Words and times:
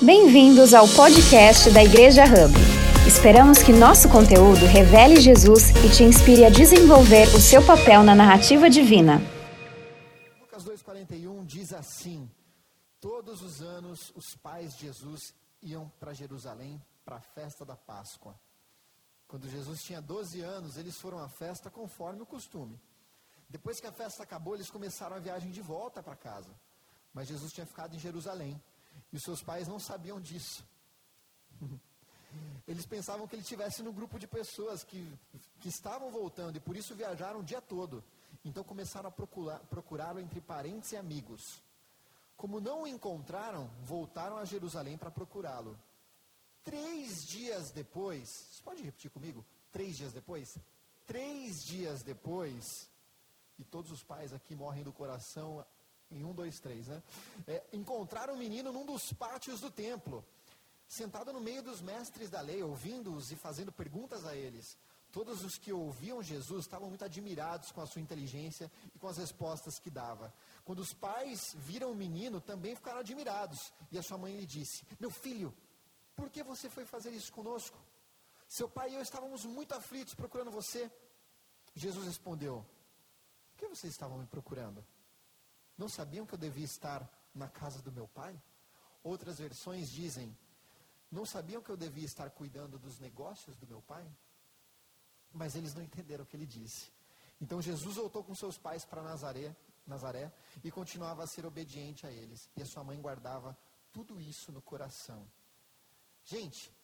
Bem-vindos 0.00 0.74
ao 0.74 0.86
podcast 0.94 1.72
da 1.72 1.82
Igreja 1.82 2.22
Hub. 2.22 2.54
Esperamos 3.04 3.58
que 3.58 3.72
nosso 3.72 4.08
conteúdo 4.08 4.64
revele 4.64 5.20
Jesus 5.20 5.70
e 5.70 5.90
te 5.90 6.04
inspire 6.04 6.44
a 6.44 6.50
desenvolver 6.50 7.26
o 7.34 7.40
seu 7.40 7.66
papel 7.66 8.04
na 8.04 8.14
narrativa 8.14 8.70
divina. 8.70 9.18
Lucas 10.38 10.64
2,41 10.64 11.44
diz 11.44 11.72
assim: 11.72 12.30
Todos 13.00 13.42
os 13.42 13.60
anos 13.60 14.12
os 14.14 14.36
pais 14.36 14.76
de 14.76 14.86
Jesus 14.86 15.34
iam 15.60 15.90
para 15.98 16.14
Jerusalém 16.14 16.80
para 17.04 17.16
a 17.16 17.20
festa 17.20 17.64
da 17.64 17.74
Páscoa. 17.74 18.38
Quando 19.26 19.50
Jesus 19.50 19.82
tinha 19.82 20.00
12 20.00 20.40
anos, 20.42 20.76
eles 20.76 20.96
foram 20.96 21.18
à 21.18 21.28
festa 21.28 21.70
conforme 21.70 22.22
o 22.22 22.26
costume. 22.26 22.80
Depois 23.50 23.80
que 23.80 23.88
a 23.88 23.92
festa 23.92 24.22
acabou, 24.22 24.54
eles 24.54 24.70
começaram 24.70 25.16
a 25.16 25.18
viagem 25.18 25.50
de 25.50 25.60
volta 25.60 26.00
para 26.00 26.14
casa. 26.14 26.54
Mas 27.12 27.26
Jesus 27.26 27.52
tinha 27.52 27.66
ficado 27.66 27.96
em 27.96 27.98
Jerusalém. 27.98 28.62
E 29.12 29.16
os 29.16 29.22
seus 29.22 29.42
pais 29.42 29.68
não 29.68 29.78
sabiam 29.78 30.20
disso. 30.20 30.64
Eles 32.66 32.84
pensavam 32.84 33.26
que 33.26 33.34
ele 33.34 33.42
estivesse 33.42 33.82
no 33.82 33.92
grupo 33.92 34.18
de 34.18 34.26
pessoas 34.26 34.84
que, 34.84 35.10
que 35.60 35.68
estavam 35.68 36.10
voltando 36.10 36.56
e 36.56 36.60
por 36.60 36.76
isso 36.76 36.94
viajaram 36.94 37.40
o 37.40 37.44
dia 37.44 37.62
todo. 37.62 38.04
Então 38.44 38.62
começaram 38.62 39.08
a 39.08 39.58
procurá-lo 39.58 40.20
entre 40.20 40.40
parentes 40.40 40.92
e 40.92 40.96
amigos. 40.96 41.62
Como 42.36 42.60
não 42.60 42.82
o 42.82 42.86
encontraram, 42.86 43.68
voltaram 43.82 44.36
a 44.36 44.44
Jerusalém 44.44 44.96
para 44.96 45.10
procurá-lo. 45.10 45.78
Três 46.62 47.26
dias 47.26 47.70
depois, 47.70 48.28
você 48.50 48.62
pode 48.62 48.82
repetir 48.82 49.10
comigo? 49.10 49.44
Três 49.72 49.96
dias 49.96 50.12
depois? 50.12 50.58
Três 51.06 51.64
dias 51.64 52.02
depois, 52.02 52.88
e 53.58 53.64
todos 53.64 53.90
os 53.90 54.02
pais 54.02 54.32
aqui 54.32 54.54
morrem 54.54 54.84
do 54.84 54.92
coração 54.92 55.64
em 56.10 56.24
um, 56.24 56.34
dois, 56.34 56.58
três, 56.60 56.88
né? 56.88 57.02
É, 57.46 57.64
encontraram 57.72 58.34
um 58.34 58.38
menino 58.38 58.72
num 58.72 58.86
dos 58.86 59.12
pátios 59.12 59.60
do 59.60 59.70
templo, 59.70 60.24
sentado 60.86 61.32
no 61.32 61.40
meio 61.40 61.62
dos 61.62 61.80
mestres 61.80 62.30
da 62.30 62.40
lei, 62.40 62.62
ouvindo-os 62.62 63.30
e 63.30 63.36
fazendo 63.36 63.70
perguntas 63.70 64.24
a 64.24 64.34
eles. 64.34 64.76
Todos 65.10 65.42
os 65.42 65.56
que 65.56 65.72
ouviam 65.72 66.22
Jesus 66.22 66.66
estavam 66.66 66.88
muito 66.88 67.04
admirados 67.04 67.72
com 67.72 67.80
a 67.80 67.86
sua 67.86 68.02
inteligência 68.02 68.70
e 68.94 68.98
com 68.98 69.08
as 69.08 69.16
respostas 69.16 69.78
que 69.78 69.88
dava. 69.90 70.32
Quando 70.64 70.80
os 70.80 70.92
pais 70.92 71.54
viram 71.56 71.92
o 71.92 71.96
menino, 71.96 72.40
também 72.40 72.76
ficaram 72.76 73.00
admirados. 73.00 73.72
E 73.90 73.98
a 73.98 74.02
sua 74.02 74.18
mãe 74.18 74.36
lhe 74.36 74.44
disse: 74.44 74.84
Meu 75.00 75.10
filho, 75.10 75.54
por 76.14 76.28
que 76.28 76.42
você 76.42 76.68
foi 76.68 76.84
fazer 76.84 77.10
isso 77.10 77.32
conosco? 77.32 77.78
Seu 78.46 78.68
pai 78.68 78.90
e 78.90 78.94
eu 78.94 79.02
estávamos 79.02 79.44
muito 79.44 79.72
aflitos 79.74 80.14
procurando 80.14 80.50
você. 80.50 80.90
Jesus 81.74 82.06
respondeu: 82.06 82.64
Por 83.52 83.58
que 83.58 83.68
vocês 83.68 83.92
estavam 83.92 84.18
me 84.18 84.26
procurando? 84.26 84.84
Não 85.78 85.88
sabiam 85.88 86.26
que 86.26 86.34
eu 86.34 86.38
devia 86.38 86.64
estar 86.64 87.08
na 87.32 87.48
casa 87.48 87.80
do 87.80 87.92
meu 87.92 88.08
pai? 88.08 88.38
Outras 89.02 89.38
versões 89.38 89.88
dizem: 89.88 90.36
Não 91.08 91.24
sabiam 91.24 91.62
que 91.62 91.70
eu 91.70 91.76
devia 91.76 92.04
estar 92.04 92.28
cuidando 92.30 92.80
dos 92.80 92.98
negócios 92.98 93.56
do 93.56 93.66
meu 93.66 93.80
pai? 93.80 94.04
Mas 95.32 95.54
eles 95.54 95.74
não 95.74 95.82
entenderam 95.82 96.24
o 96.24 96.26
que 96.26 96.36
ele 96.36 96.46
disse. 96.46 96.90
Então 97.40 97.62
Jesus 97.62 97.94
voltou 97.94 98.24
com 98.24 98.34
seus 98.34 98.58
pais 98.58 98.84
para 98.84 99.00
Nazaré, 99.02 99.54
Nazaré 99.86 100.32
e 100.64 100.70
continuava 100.70 101.22
a 101.22 101.26
ser 101.28 101.46
obediente 101.46 102.04
a 102.04 102.10
eles. 102.10 102.50
E 102.56 102.62
a 102.62 102.66
sua 102.66 102.82
mãe 102.82 103.00
guardava 103.00 103.56
tudo 103.92 104.20
isso 104.20 104.50
no 104.50 104.60
coração. 104.60 105.30
Gente, 106.24 106.74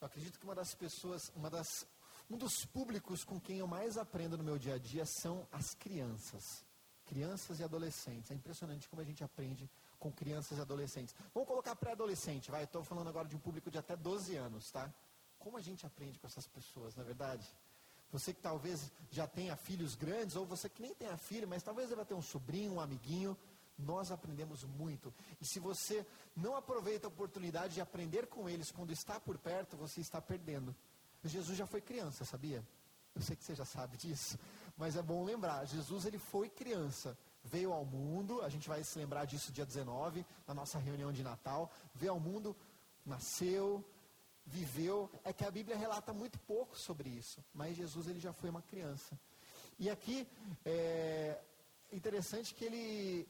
eu 0.00 0.06
acredito 0.06 0.38
que 0.38 0.44
uma 0.44 0.54
das 0.54 0.74
pessoas, 0.76 1.32
uma 1.34 1.50
das, 1.50 1.84
um 2.30 2.38
dos 2.38 2.64
públicos 2.64 3.24
com 3.24 3.40
quem 3.40 3.58
eu 3.58 3.66
mais 3.66 3.98
aprendo 3.98 4.38
no 4.38 4.44
meu 4.44 4.58
dia 4.58 4.74
a 4.74 4.78
dia 4.78 5.04
são 5.04 5.48
as 5.50 5.74
crianças 5.74 6.64
crianças 7.04 7.60
e 7.60 7.64
adolescentes. 7.64 8.30
É 8.30 8.34
impressionante 8.34 8.88
como 8.88 9.02
a 9.02 9.04
gente 9.04 9.22
aprende 9.22 9.68
com 9.98 10.10
crianças 10.12 10.58
e 10.58 10.60
adolescentes. 10.60 11.14
Vamos 11.32 11.48
colocar 11.48 11.74
pré-adolescente, 11.76 12.50
vai. 12.50 12.64
Estou 12.64 12.84
falando 12.84 13.08
agora 13.08 13.28
de 13.28 13.36
um 13.36 13.38
público 13.38 13.70
de 13.70 13.78
até 13.78 13.96
12 13.96 14.36
anos, 14.36 14.70
tá? 14.70 14.92
Como 15.38 15.56
a 15.56 15.60
gente 15.60 15.86
aprende 15.86 16.18
com 16.18 16.26
essas 16.26 16.46
pessoas, 16.46 16.94
na 16.94 17.02
é 17.02 17.06
verdade? 17.06 17.46
Você 18.12 18.32
que 18.32 18.40
talvez 18.40 18.92
já 19.10 19.26
tenha 19.26 19.56
filhos 19.56 19.94
grandes, 19.94 20.36
ou 20.36 20.46
você 20.46 20.68
que 20.68 20.80
nem 20.80 20.94
tenha 20.94 21.16
filho, 21.16 21.48
mas 21.48 21.62
talvez 21.62 21.90
vai 21.90 22.04
ter 22.04 22.14
um 22.14 22.22
sobrinho, 22.22 22.74
um 22.74 22.80
amiguinho, 22.80 23.36
nós 23.78 24.10
aprendemos 24.12 24.64
muito. 24.64 25.12
E 25.40 25.44
se 25.44 25.58
você 25.58 26.06
não 26.36 26.56
aproveita 26.56 27.06
a 27.06 27.08
oportunidade 27.08 27.74
de 27.74 27.80
aprender 27.80 28.26
com 28.26 28.48
eles 28.48 28.70
quando 28.70 28.92
está 28.92 29.18
por 29.18 29.36
perto, 29.38 29.76
você 29.76 30.00
está 30.00 30.20
perdendo. 30.20 30.74
Jesus 31.24 31.56
já 31.56 31.66
foi 31.66 31.80
criança, 31.80 32.24
sabia? 32.24 32.64
Eu 33.14 33.22
sei 33.22 33.36
que 33.36 33.44
você 33.44 33.54
já 33.54 33.64
sabe 33.64 33.96
disso, 33.96 34.38
mas 34.76 34.96
é 34.96 35.02
bom 35.02 35.24
lembrar, 35.24 35.64
Jesus 35.66 36.04
ele 36.04 36.18
foi 36.18 36.48
criança, 36.48 37.16
veio 37.42 37.72
ao 37.72 37.84
mundo, 37.84 38.42
a 38.42 38.48
gente 38.48 38.68
vai 38.68 38.82
se 38.82 38.98
lembrar 38.98 39.24
disso 39.24 39.52
dia 39.52 39.66
19, 39.66 40.24
na 40.46 40.54
nossa 40.54 40.78
reunião 40.78 41.12
de 41.12 41.22
Natal, 41.22 41.70
veio 41.94 42.12
ao 42.12 42.20
mundo, 42.20 42.56
nasceu, 43.04 43.84
viveu, 44.46 45.10
é 45.24 45.32
que 45.32 45.44
a 45.44 45.50
Bíblia 45.50 45.76
relata 45.76 46.12
muito 46.12 46.38
pouco 46.40 46.76
sobre 46.78 47.08
isso, 47.08 47.44
mas 47.52 47.76
Jesus 47.76 48.08
ele 48.08 48.20
já 48.20 48.32
foi 48.32 48.50
uma 48.50 48.62
criança. 48.62 49.18
E 49.78 49.90
aqui 49.90 50.26
é 50.64 51.40
interessante 51.92 52.54
que 52.54 52.64
ele, 52.64 53.28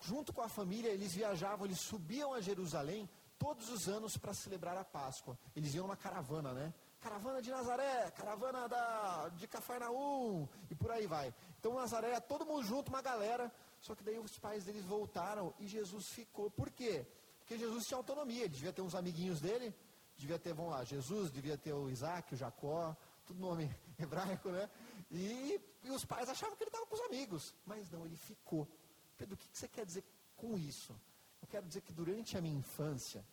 junto 0.00 0.32
com 0.32 0.42
a 0.42 0.48
família, 0.48 0.90
eles 0.90 1.14
viajavam, 1.14 1.66
eles 1.66 1.80
subiam 1.80 2.32
a 2.32 2.40
Jerusalém 2.40 3.08
todos 3.38 3.68
os 3.70 3.88
anos 3.88 4.16
para 4.16 4.34
celebrar 4.34 4.76
a 4.76 4.84
Páscoa. 4.84 5.38
Eles 5.56 5.74
iam 5.74 5.86
numa 5.86 5.96
caravana, 5.96 6.52
né? 6.52 6.74
Caravana 7.00 7.40
de 7.40 7.50
Nazaré, 7.50 8.10
caravana 8.10 8.68
da, 8.68 9.28
de 9.30 9.46
Cafarnaum, 9.48 10.46
e 10.70 10.74
por 10.74 10.90
aí 10.90 11.06
vai. 11.06 11.34
Então 11.58 11.74
Nazaré, 11.74 12.18
todo 12.20 12.46
mundo 12.46 12.62
junto, 12.62 12.88
uma 12.88 13.02
galera, 13.02 13.50
só 13.80 13.94
que 13.94 14.04
daí 14.04 14.18
os 14.18 14.38
pais 14.38 14.64
deles 14.64 14.84
voltaram 14.84 15.54
e 15.58 15.66
Jesus 15.66 16.08
ficou. 16.08 16.50
Por 16.50 16.70
quê? 16.70 17.06
Porque 17.38 17.56
Jesus 17.58 17.86
tinha 17.86 17.96
autonomia, 17.96 18.44
ele 18.44 18.54
devia 18.54 18.72
ter 18.72 18.82
uns 18.82 18.94
amiguinhos 18.94 19.40
dele, 19.40 19.74
devia 20.16 20.38
ter, 20.38 20.52
vamos 20.52 20.72
lá, 20.72 20.84
Jesus, 20.84 21.30
devia 21.30 21.56
ter 21.56 21.72
o 21.72 21.88
Isaac, 21.88 22.34
o 22.34 22.36
Jacó, 22.36 22.94
tudo 23.24 23.40
nome 23.40 23.74
hebraico, 23.98 24.50
né? 24.50 24.68
E, 25.10 25.60
e 25.82 25.90
os 25.90 26.04
pais 26.04 26.28
achavam 26.28 26.54
que 26.56 26.62
ele 26.62 26.68
estava 26.68 26.86
com 26.86 26.94
os 26.94 27.00
amigos, 27.02 27.54
mas 27.64 27.90
não, 27.90 28.04
ele 28.04 28.16
ficou. 28.16 28.68
Pedro, 29.16 29.34
o 29.34 29.38
que 29.38 29.48
você 29.52 29.66
quer 29.66 29.86
dizer 29.86 30.04
com 30.36 30.56
isso? 30.56 30.94
Eu 31.40 31.48
quero 31.48 31.66
dizer 31.66 31.80
que 31.80 31.92
durante 31.92 32.36
a 32.36 32.40
minha 32.40 32.56
infância, 32.56 33.24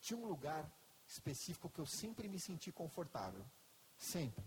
tinha 0.00 0.18
um 0.18 0.26
lugar 0.26 0.70
específico 1.10 1.68
que 1.68 1.80
eu 1.80 1.86
sempre 1.86 2.28
me 2.28 2.38
senti 2.38 2.70
confortável. 2.70 3.44
Sempre. 3.98 4.44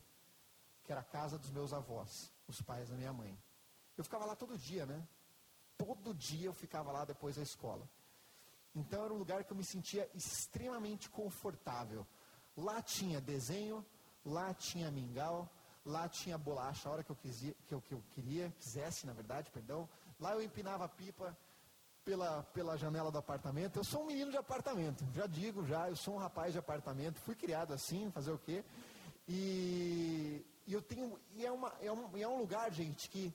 Que 0.83 0.91
era 0.91 1.01
a 1.01 1.03
casa 1.03 1.37
dos 1.37 1.51
meus 1.51 1.73
avós, 1.73 2.31
os 2.47 2.61
pais 2.61 2.89
da 2.89 2.95
minha 2.95 3.13
mãe. 3.13 3.37
Eu 3.97 4.03
ficava 4.03 4.25
lá 4.25 4.35
todo 4.35 4.57
dia, 4.57 4.85
né? 4.85 5.05
Todo 5.77 6.13
dia 6.13 6.47
eu 6.47 6.53
ficava 6.53 6.91
lá 6.91 7.03
depois 7.05 7.35
da 7.35 7.43
escola. 7.43 7.87
Então 8.73 9.03
era 9.03 9.13
um 9.13 9.17
lugar 9.17 9.43
que 9.43 9.51
eu 9.51 9.57
me 9.57 9.63
sentia 9.63 10.09
extremamente 10.15 11.09
confortável. 11.09 12.07
Lá 12.55 12.81
tinha 12.81 13.19
desenho, 13.21 13.85
lá 14.25 14.53
tinha 14.53 14.89
mingau, 14.89 15.49
lá 15.85 16.07
tinha 16.07 16.37
bolacha 16.37 16.87
a 16.87 16.91
hora 16.91 17.03
que 17.03 17.11
eu, 17.11 17.15
quisia, 17.15 17.55
que 17.67 17.73
eu, 17.73 17.81
que 17.81 17.93
eu 17.93 18.01
queria, 18.11 18.51
quisesse, 18.57 19.05
na 19.05 19.13
verdade, 19.13 19.51
perdão. 19.51 19.87
Lá 20.19 20.33
eu 20.33 20.41
empinava 20.41 20.87
pipa, 20.87 21.37
pela, 22.03 22.43
pela 22.43 22.77
janela 22.77 23.11
do 23.11 23.17
apartamento. 23.17 23.77
Eu 23.77 23.83
sou 23.83 24.03
um 24.03 24.07
menino 24.07 24.31
de 24.31 24.37
apartamento, 24.37 25.05
já 25.13 25.25
digo, 25.25 25.65
já, 25.65 25.89
eu 25.89 25.95
sou 25.95 26.15
um 26.15 26.17
rapaz 26.17 26.53
de 26.53 26.59
apartamento, 26.59 27.19
fui 27.19 27.35
criado 27.35 27.73
assim, 27.73 28.11
fazer 28.11 28.31
o 28.31 28.37
quê? 28.37 28.63
E, 29.27 30.45
e 30.67 30.73
eu 30.73 30.81
tenho. 30.81 31.19
E 31.35 31.45
é, 31.45 31.51
uma, 31.51 31.73
é, 31.81 31.91
um, 31.91 32.17
é 32.17 32.27
um 32.27 32.37
lugar, 32.39 32.71
gente, 32.71 33.09
que 33.09 33.33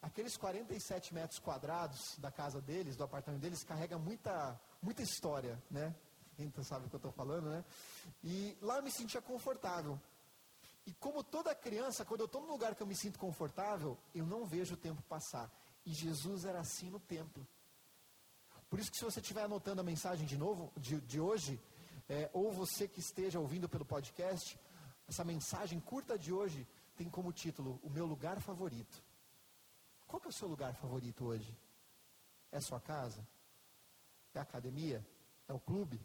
aqueles 0.00 0.36
47 0.36 1.12
metros 1.12 1.38
quadrados 1.38 2.16
da 2.18 2.30
casa 2.30 2.60
deles, 2.60 2.96
do 2.96 3.04
apartamento 3.04 3.42
deles, 3.42 3.62
carrega 3.62 3.98
muita, 3.98 4.58
muita 4.80 5.02
história, 5.02 5.62
né? 5.70 5.94
Então 6.38 6.64
sabe 6.64 6.86
o 6.86 6.88
que 6.88 6.94
eu 6.94 6.98
estou 6.98 7.12
falando, 7.12 7.50
né? 7.50 7.64
E 8.24 8.56
lá 8.62 8.76
eu 8.76 8.82
me 8.82 8.90
sentia 8.90 9.20
confortável. 9.20 10.00
E 10.86 10.94
como 10.94 11.22
toda 11.22 11.54
criança, 11.54 12.04
quando 12.04 12.20
eu 12.20 12.26
estou 12.26 12.40
num 12.40 12.50
lugar 12.50 12.74
que 12.74 12.82
eu 12.82 12.86
me 12.86 12.96
sinto 12.96 13.18
confortável, 13.18 13.98
eu 14.14 14.24
não 14.24 14.46
vejo 14.46 14.72
o 14.74 14.78
tempo 14.78 15.02
passar. 15.02 15.52
E 15.84 15.92
Jesus 15.92 16.46
era 16.46 16.60
assim 16.60 16.88
no 16.88 16.98
templo. 16.98 17.46
Por 18.70 18.78
isso 18.78 18.90
que 18.90 18.96
se 18.96 19.04
você 19.04 19.18
estiver 19.18 19.42
anotando 19.42 19.80
a 19.80 19.84
mensagem 19.84 20.24
de 20.24 20.38
novo, 20.38 20.72
de, 20.76 21.00
de 21.00 21.20
hoje, 21.20 21.60
é, 22.08 22.30
ou 22.32 22.52
você 22.52 22.86
que 22.86 23.00
esteja 23.00 23.40
ouvindo 23.40 23.68
pelo 23.68 23.84
podcast, 23.84 24.58
essa 25.08 25.24
mensagem 25.24 25.80
curta 25.80 26.16
de 26.16 26.32
hoje 26.32 26.66
tem 26.96 27.10
como 27.10 27.32
título 27.32 27.80
O 27.82 27.90
Meu 27.90 28.06
Lugar 28.06 28.40
Favorito. 28.40 29.02
Qual 30.06 30.20
que 30.20 30.28
é 30.28 30.30
o 30.30 30.32
seu 30.32 30.46
lugar 30.46 30.72
favorito 30.76 31.24
hoje? 31.24 31.52
É 32.52 32.58
a 32.58 32.60
sua 32.60 32.80
casa? 32.80 33.26
É 34.32 34.38
a 34.38 34.42
academia? 34.42 35.04
É 35.48 35.52
o 35.52 35.58
clube? 35.58 36.00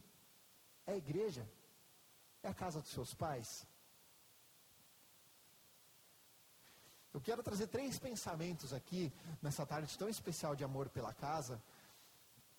É 0.87 0.93
a 0.93 0.97
igreja? 0.97 1.47
É 2.41 2.47
a 2.47 2.53
casa 2.53 2.81
dos 2.81 2.89
seus 2.89 3.13
pais? 3.13 3.67
Eu 7.13 7.21
quero 7.21 7.43
trazer 7.43 7.67
três 7.67 7.97
pensamentos 7.97 8.73
aqui, 8.73 9.13
nessa 9.41 9.65
tarde 9.65 9.97
tão 9.97 10.09
especial 10.09 10.55
de 10.55 10.63
amor 10.63 10.89
pela 10.89 11.13
casa, 11.13 11.61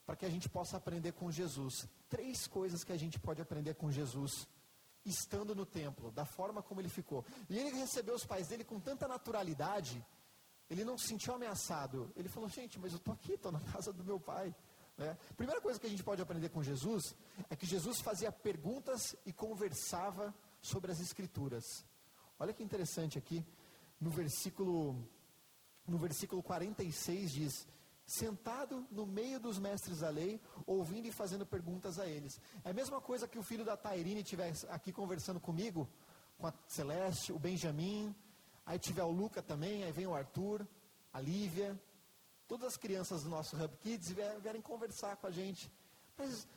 para 0.06 0.16
que 0.16 0.24
a 0.24 0.30
gente 0.30 0.48
possa 0.48 0.76
aprender 0.76 1.12
com 1.12 1.30
Jesus. 1.30 1.88
Três 2.08 2.46
coisas 2.46 2.84
que 2.84 2.92
a 2.92 2.96
gente 2.96 3.18
pode 3.18 3.42
aprender 3.42 3.74
com 3.74 3.90
Jesus 3.90 4.46
estando 5.04 5.54
no 5.54 5.66
templo, 5.66 6.10
da 6.10 6.24
forma 6.24 6.62
como 6.62 6.80
ele 6.80 6.88
ficou. 6.88 7.24
E 7.48 7.58
ele 7.58 7.76
recebeu 7.76 8.14
os 8.14 8.24
pais 8.24 8.48
dele 8.48 8.64
com 8.64 8.80
tanta 8.80 9.06
naturalidade, 9.06 10.04
ele 10.68 10.84
não 10.84 10.98
se 10.98 11.08
sentiu 11.08 11.34
ameaçado. 11.34 12.12
Ele 12.16 12.28
falou: 12.28 12.48
Gente, 12.48 12.78
mas 12.78 12.92
eu 12.92 12.98
estou 12.98 13.14
aqui, 13.14 13.32
estou 13.32 13.52
na 13.52 13.60
casa 13.60 13.92
do 13.92 14.04
meu 14.04 14.18
pai. 14.18 14.54
Né? 14.96 15.16
Primeira 15.36 15.60
coisa 15.60 15.78
que 15.78 15.86
a 15.86 15.90
gente 15.90 16.02
pode 16.02 16.22
aprender 16.22 16.48
com 16.48 16.62
Jesus 16.62 17.14
é 17.50 17.56
que 17.56 17.66
Jesus 17.66 18.00
fazia 18.00 18.32
perguntas 18.32 19.14
e 19.24 19.32
conversava 19.32 20.34
sobre 20.60 20.90
as 20.90 21.00
Escrituras. 21.00 21.84
Olha 22.38 22.52
que 22.52 22.62
interessante 22.62 23.18
aqui, 23.18 23.44
no 24.00 24.10
versículo, 24.10 25.08
no 25.86 25.98
versículo 25.98 26.42
46 26.42 27.32
diz: 27.32 27.68
Sentado 28.06 28.86
no 28.90 29.04
meio 29.04 29.40
dos 29.40 29.58
mestres 29.58 29.98
da 29.98 30.08
lei, 30.08 30.40
ouvindo 30.64 31.06
e 31.06 31.12
fazendo 31.12 31.44
perguntas 31.44 31.98
a 31.98 32.06
eles. 32.06 32.40
É 32.64 32.70
a 32.70 32.74
mesma 32.74 33.00
coisa 33.00 33.26
que 33.26 33.38
o 33.38 33.42
filho 33.42 33.64
da 33.64 33.76
Tairine 33.76 34.20
estivesse 34.20 34.64
aqui 34.68 34.92
conversando 34.92 35.40
comigo, 35.40 35.88
com 36.38 36.46
a 36.46 36.54
Celeste, 36.68 37.32
o 37.32 37.38
Benjamin, 37.38 38.14
aí 38.64 38.78
tiver 38.78 39.02
o 39.02 39.10
Luca 39.10 39.42
também, 39.42 39.82
aí 39.82 39.90
vem 39.90 40.06
o 40.06 40.14
Arthur, 40.14 40.66
a 41.12 41.20
Lívia, 41.20 41.80
todas 42.46 42.68
as 42.68 42.76
crianças 42.76 43.24
do 43.24 43.28
nosso 43.28 43.56
Hub 43.56 43.76
Kids 43.78 44.10
vierem 44.40 44.62
conversar 44.62 45.16
com 45.16 45.26
a 45.26 45.30
gente. 45.30 45.70
Mas 46.16 46.44
o 46.44 46.48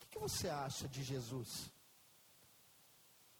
que, 0.00 0.06
que, 0.08 0.18
você 0.18 0.48
acha 0.48 0.88
de 0.88 1.02
Jesus? 1.02 1.70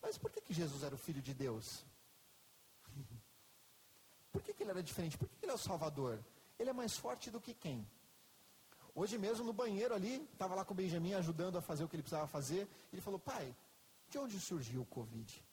Mas 0.02 0.18
por 0.18 0.30
que, 0.30 0.40
que 0.40 0.52
Jesus 0.52 0.82
era 0.82 0.94
o 0.94 0.98
Filho 0.98 1.22
de 1.22 1.32
Deus? 1.32 1.84
Por 4.30 4.42
que, 4.42 4.52
que 4.52 4.64
ele 4.64 4.72
era 4.72 4.82
diferente? 4.82 5.16
Por 5.16 5.28
que, 5.28 5.36
que 5.36 5.44
ele 5.44 5.52
é 5.52 5.54
o 5.54 5.58
Salvador? 5.58 6.18
Ele 6.58 6.70
é 6.70 6.72
mais 6.72 6.96
forte 6.96 7.30
do 7.30 7.40
que 7.40 7.54
quem? 7.54 7.86
Hoje 8.94 9.18
mesmo 9.18 9.44
no 9.44 9.52
banheiro 9.52 9.92
ali, 9.92 10.22
estava 10.32 10.54
lá 10.54 10.64
com 10.64 10.72
o 10.72 10.76
Benjamin 10.76 11.14
ajudando 11.14 11.58
a 11.58 11.62
fazer 11.62 11.82
o 11.84 11.88
que 11.88 11.96
ele 11.96 12.02
precisava 12.02 12.28
fazer. 12.28 12.68
Ele 12.92 13.02
falou, 13.02 13.18
pai, 13.18 13.54
de 14.08 14.18
onde 14.18 14.38
surgiu 14.38 14.82
o 14.82 14.86
Covid? 14.86 15.44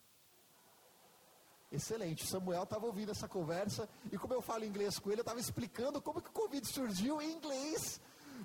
Excelente. 1.71 2.27
Samuel 2.27 2.63
estava 2.63 2.86
ouvindo 2.86 3.12
essa 3.12 3.27
conversa 3.27 3.89
e 4.12 4.18
como 4.18 4.33
eu 4.33 4.42
falo 4.42 4.63
inglês 4.65 5.00
com 5.00 5.09
ele, 5.09 5.21
eu 5.21 5.24
estava 5.24 5.39
explicando 5.39 6.01
como 6.01 6.21
que 6.21 6.30
o 6.30 6.33
Covid 6.33 6.68
surgiu 6.68 7.21
em 7.21 7.31
inglês. 7.31 8.00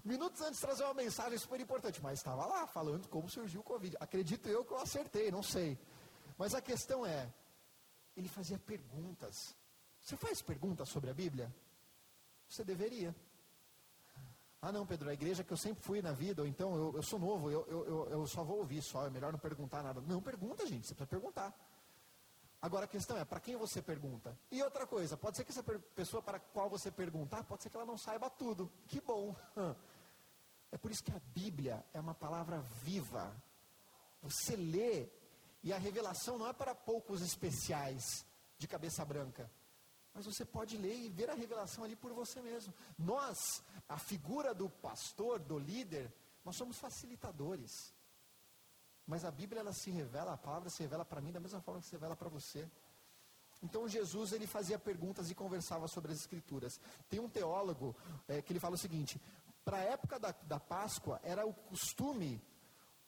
Minutos 0.04 0.40
antes 0.40 0.60
de 0.60 0.66
trazer 0.66 0.84
uma 0.84 0.94
mensagem 0.94 1.36
super 1.36 1.60
importante, 1.60 2.00
mas 2.02 2.18
estava 2.18 2.46
lá 2.46 2.66
falando 2.66 3.08
como 3.08 3.28
surgiu 3.28 3.60
o 3.60 3.64
Covid. 3.64 3.96
Acredito 4.00 4.48
eu 4.48 4.64
que 4.64 4.72
eu 4.72 4.78
acertei, 4.78 5.30
não 5.30 5.42
sei. 5.42 5.78
Mas 6.38 6.54
a 6.54 6.62
questão 6.62 7.04
é, 7.04 7.30
ele 8.16 8.28
fazia 8.28 8.58
perguntas. 8.58 9.54
Você 10.00 10.16
faz 10.16 10.40
perguntas 10.40 10.88
sobre 10.88 11.10
a 11.10 11.14
Bíblia? 11.14 11.52
Você 12.48 12.64
deveria. 12.64 13.14
Ah, 14.60 14.72
não, 14.72 14.86
Pedro, 14.86 15.08
a 15.08 15.14
igreja 15.14 15.44
que 15.44 15.52
eu 15.52 15.56
sempre 15.56 15.82
fui 15.84 16.02
na 16.02 16.12
vida, 16.12 16.42
ou 16.42 16.48
então 16.48 16.74
eu, 16.74 16.96
eu 16.96 17.02
sou 17.02 17.18
novo, 17.18 17.50
eu, 17.50 17.64
eu, 17.68 18.08
eu 18.10 18.26
só 18.26 18.42
vou 18.42 18.58
ouvir 18.58 18.82
só, 18.82 19.06
é 19.06 19.10
melhor 19.10 19.32
não 19.32 19.38
perguntar 19.38 19.82
nada. 19.82 20.00
Não, 20.00 20.20
pergunta, 20.20 20.66
gente, 20.66 20.86
você 20.86 20.94
precisa 20.94 21.06
perguntar. 21.06 21.54
Agora 22.60 22.86
a 22.86 22.88
questão 22.88 23.16
é, 23.16 23.24
para 23.24 23.38
quem 23.38 23.56
você 23.56 23.82
pergunta? 23.82 24.36
E 24.50 24.62
outra 24.62 24.86
coisa, 24.86 25.16
pode 25.16 25.36
ser 25.36 25.44
que 25.44 25.52
essa 25.52 25.62
pessoa 25.62 26.22
para 26.22 26.40
qual 26.40 26.68
você 26.68 26.90
perguntar, 26.90 27.44
pode 27.44 27.62
ser 27.62 27.70
que 27.70 27.76
ela 27.76 27.86
não 27.86 27.98
saiba 27.98 28.28
tudo. 28.30 28.70
Que 28.86 29.00
bom. 29.00 29.34
É 30.72 30.76
por 30.76 30.90
isso 30.90 31.02
que 31.02 31.12
a 31.12 31.20
Bíblia 31.32 31.82
é 31.94 32.00
uma 32.00 32.12
palavra 32.12 32.60
viva. 32.82 33.34
Você 34.20 34.56
lê 34.56 35.08
e 35.62 35.72
a 35.72 35.78
revelação 35.78 36.36
não 36.36 36.48
é 36.48 36.52
para 36.52 36.74
poucos 36.74 37.22
especiais 37.22 38.26
de 38.58 38.66
cabeça 38.66 39.04
branca. 39.04 39.48
Mas 40.16 40.24
você 40.24 40.46
pode 40.46 40.78
ler 40.78 40.96
e 40.96 41.10
ver 41.10 41.28
a 41.28 41.34
revelação 41.34 41.84
ali 41.84 41.94
por 41.94 42.10
você 42.14 42.40
mesmo. 42.40 42.72
Nós, 42.98 43.62
a 43.86 43.98
figura 43.98 44.54
do 44.54 44.70
pastor, 44.70 45.38
do 45.38 45.58
líder, 45.58 46.10
nós 46.42 46.56
somos 46.56 46.78
facilitadores. 46.78 47.92
Mas 49.06 49.26
a 49.26 49.30
Bíblia 49.30 49.60
ela 49.60 49.74
se 49.74 49.90
revela, 49.90 50.32
a 50.32 50.38
palavra 50.38 50.70
se 50.70 50.82
revela 50.82 51.04
para 51.04 51.20
mim 51.20 51.32
da 51.32 51.38
mesma 51.38 51.60
forma 51.60 51.82
que 51.82 51.86
se 51.86 51.92
revela 51.92 52.16
para 52.16 52.30
você. 52.30 52.66
Então 53.62 53.86
Jesus 53.86 54.32
ele 54.32 54.46
fazia 54.46 54.78
perguntas 54.78 55.30
e 55.30 55.34
conversava 55.34 55.86
sobre 55.86 56.12
as 56.12 56.18
escrituras. 56.18 56.80
Tem 57.10 57.20
um 57.20 57.28
teólogo 57.28 57.94
é, 58.26 58.40
que 58.40 58.54
ele 58.54 58.60
fala 58.60 58.74
o 58.74 58.78
seguinte: 58.78 59.20
para 59.66 59.76
a 59.76 59.82
época 59.82 60.18
da, 60.18 60.32
da 60.44 60.58
Páscoa 60.58 61.20
era 61.22 61.46
o 61.46 61.52
costume 61.52 62.42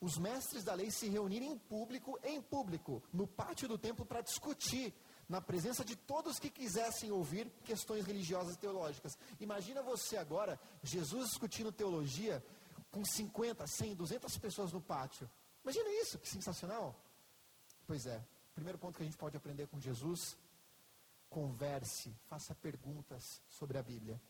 os 0.01 0.17
mestres 0.17 0.63
da 0.63 0.75
lei 0.75 0.91
se 0.91 1.09
reunirem 1.09 1.53
em 1.53 1.59
público, 1.59 2.19
em 2.23 2.41
público, 2.41 3.03
no 3.13 3.27
pátio 3.27 3.67
do 3.67 3.77
templo 3.77 4.07
para 4.07 4.21
discutir 4.21 4.95
na 5.29 5.41
presença 5.41 5.85
de 5.85 5.95
todos 5.95 6.39
que 6.39 6.51
quisessem 6.51 7.11
ouvir 7.11 7.51
questões 7.65 8.07
religiosas 8.07 8.55
e 8.55 8.59
teológicas. 8.59 9.19
Imagina 9.39 9.83
você 9.83 10.17
agora, 10.17 10.59
Jesus 10.83 11.29
discutindo 11.29 11.71
teologia 11.71 12.43
com 12.91 13.05
50, 13.05 13.67
100, 13.67 13.95
200 13.95 14.39
pessoas 14.39 14.73
no 14.73 14.81
pátio. 14.81 15.29
Imagina 15.63 15.91
isso, 16.03 16.19
que 16.19 16.29
sensacional. 16.29 16.99
Pois 17.87 18.07
é, 18.07 18.25
primeiro 18.55 18.79
ponto 18.79 18.97
que 18.97 19.03
a 19.03 19.07
gente 19.07 19.19
pode 19.19 19.37
aprender 19.37 19.67
com 19.67 19.79
Jesus, 19.79 20.37
converse, 21.29 22.15
faça 22.27 22.55
perguntas 22.55 23.43
sobre 23.49 23.77
a 23.77 23.83
Bíblia. 23.83 24.21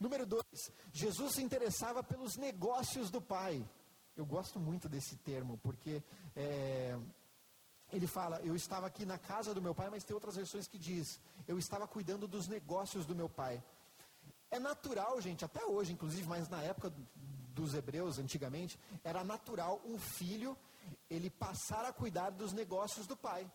Número 0.00 0.24
dois, 0.24 0.72
Jesus 0.92 1.34
se 1.34 1.42
interessava 1.42 2.02
pelos 2.02 2.36
negócios 2.36 3.10
do 3.10 3.20
Pai. 3.20 3.68
Eu 4.16 4.24
gosto 4.24 4.58
muito 4.58 4.88
desse 4.88 5.16
termo, 5.16 5.58
porque 5.58 6.02
é, 6.34 6.98
ele 7.92 8.06
fala, 8.06 8.40
eu 8.42 8.54
estava 8.54 8.86
aqui 8.86 9.04
na 9.04 9.18
casa 9.18 9.54
do 9.54 9.62
meu 9.62 9.74
pai, 9.74 9.88
mas 9.90 10.04
tem 10.04 10.14
outras 10.14 10.36
versões 10.36 10.66
que 10.66 10.78
diz, 10.78 11.18
eu 11.46 11.58
estava 11.58 11.86
cuidando 11.86 12.28
dos 12.28 12.46
negócios 12.46 13.06
do 13.06 13.14
meu 13.14 13.28
pai. 13.28 13.62
É 14.50 14.58
natural, 14.58 15.20
gente, 15.20 15.44
até 15.44 15.64
hoje, 15.64 15.92
inclusive, 15.92 16.26
mas 16.26 16.48
na 16.48 16.62
época 16.62 16.92
dos 17.54 17.74
hebreus, 17.74 18.18
antigamente, 18.18 18.78
era 19.02 19.24
natural 19.24 19.80
um 19.84 19.98
filho 19.98 20.56
ele 21.10 21.30
passar 21.30 21.84
a 21.84 21.92
cuidar 21.92 22.30
dos 22.30 22.52
negócios 22.52 23.06
do 23.06 23.16
pai, 23.16 23.50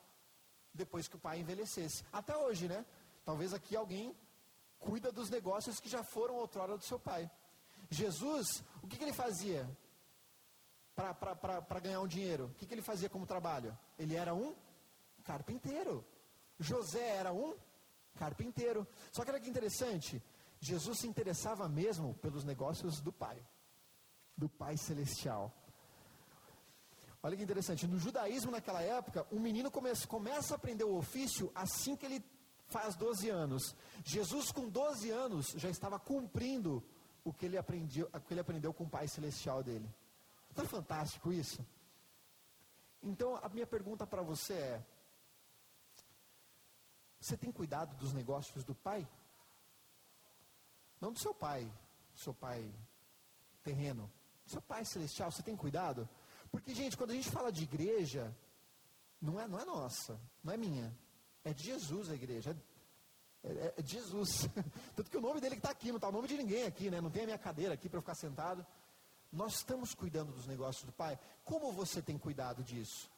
depois 0.74 1.08
que 1.08 1.16
o 1.16 1.20
pai 1.20 1.40
envelhecesse. 1.40 2.04
Até 2.12 2.36
hoje, 2.36 2.68
né? 2.68 2.86
Talvez 3.24 3.54
aqui 3.54 3.76
alguém 3.76 4.16
cuida 4.80 5.12
dos 5.12 5.30
negócios 5.30 5.80
que 5.80 5.90
já 5.90 6.04
foram 6.04 6.36
outrora 6.36 6.78
do 6.78 6.84
seu 6.84 7.00
pai. 7.00 7.30
Jesus, 7.90 8.64
o 8.82 8.88
que, 8.88 8.98
que 8.98 9.04
ele 9.04 9.14
fazia 9.14 9.68
para 10.96 11.80
ganhar 11.80 12.02
um 12.02 12.08
dinheiro? 12.08 12.46
O 12.46 12.54
que, 12.56 12.66
que 12.66 12.74
ele 12.74 12.82
fazia 12.82 13.10
como 13.10 13.26
trabalho? 13.26 13.78
Ele 13.98 14.16
era 14.16 14.34
um 14.34 14.56
carpinteiro. 15.24 16.06
José 16.60 17.16
era 17.18 17.34
um 17.34 17.56
carpinteiro. 18.16 18.88
Só 19.12 19.24
que 19.24 19.32
olha 19.32 19.40
que 19.40 19.50
interessante, 19.50 20.22
Jesus 20.60 21.00
se 21.00 21.08
interessava 21.08 21.68
mesmo 21.68 22.14
pelos 22.16 22.44
negócios 22.44 23.02
do 23.02 23.12
Pai, 23.12 23.38
do 24.38 24.48
Pai 24.48 24.78
Celestial. 24.78 25.52
Olha 27.22 27.38
que 27.38 27.44
interessante, 27.44 27.88
no 27.88 27.98
judaísmo 27.98 28.52
naquela 28.52 28.82
época, 28.82 29.26
um 29.32 29.40
menino 29.40 29.72
começa, 29.72 30.06
começa 30.06 30.54
a 30.54 30.58
aprender 30.58 30.84
o 30.84 30.98
ofício 30.98 31.52
assim 31.56 31.96
que 31.96 32.06
ele 32.06 32.24
faz 32.68 32.96
12 32.96 33.30
anos. 33.30 33.76
Jesus, 34.04 34.52
com 34.52 34.68
12 34.68 35.10
anos, 35.10 35.48
já 35.56 35.70
estava 35.70 35.98
cumprindo 35.98 36.84
o 37.24 37.32
que 37.32 37.46
ele 37.46 37.58
o 37.58 38.20
que 38.20 38.34
ele 38.34 38.42
aprendeu 38.42 38.74
com 38.74 38.84
o 38.84 38.90
Pai 38.90 39.08
Celestial 39.08 39.64
dele. 39.64 39.90
É 40.56 40.66
fantástico 40.66 41.32
isso? 41.32 41.66
Então, 43.02 43.36
a 43.36 43.50
minha 43.50 43.68
pergunta 43.68 44.06
para 44.06 44.22
você 44.22 44.54
é: 44.54 44.86
você 47.20 47.36
tem 47.36 47.52
cuidado 47.52 47.96
dos 47.98 48.14
negócios 48.14 48.64
do 48.64 48.76
Pai? 48.76 49.08
Não 51.00 51.12
do 51.12 51.20
seu 51.20 51.34
pai, 51.34 51.70
seu 52.16 52.34
pai 52.34 52.74
terreno, 53.62 54.10
seu 54.46 54.62
pai 54.62 54.86
celestial, 54.86 55.30
você 55.30 55.44
tem 55.44 55.54
cuidado? 55.54 56.08
Porque, 56.50 56.74
gente, 56.74 56.96
quando 56.96 57.12
a 57.12 57.14
gente 57.14 57.30
fala 57.30 57.52
de 57.52 57.64
igreja, 57.64 58.34
não 59.22 59.38
é, 59.38 59.46
não 59.48 59.60
é 59.60 59.66
nossa, 59.66 60.18
não 60.42 60.54
é 60.54 60.58
minha. 60.58 60.98
É 61.44 61.54
de 61.54 61.64
Jesus 61.64 62.10
a 62.10 62.16
igreja. 62.16 62.56
É, 63.44 63.52
é, 63.52 63.74
é 63.78 63.82
de 63.82 63.92
Jesus. 63.92 64.48
Tanto 64.96 65.12
que 65.12 65.18
o 65.18 65.22
nome 65.22 65.42
dele 65.42 65.56
está 65.56 65.72
aqui, 65.72 65.90
não 65.90 65.98
está 65.98 66.08
o 66.08 66.12
nome 66.12 66.28
de 66.28 66.38
ninguém 66.38 66.64
aqui, 66.64 66.90
né? 66.90 67.02
Não 67.02 67.10
tem 67.10 67.24
a 67.24 67.26
minha 67.26 67.38
cadeira 67.38 67.74
aqui 67.74 67.90
para 67.90 67.98
eu 67.98 68.02
ficar 68.02 68.16
sentado. 68.16 68.66
Nós 69.34 69.56
estamos 69.56 69.96
cuidando 69.96 70.32
dos 70.32 70.46
negócios 70.46 70.86
do 70.86 70.92
Pai. 70.92 71.18
Como 71.44 71.72
você 71.72 72.04
tem 72.04 72.20
cuidado 72.20 72.64
disso? 72.64 73.10